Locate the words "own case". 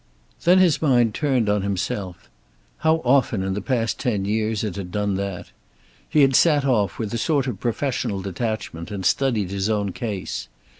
9.69-10.47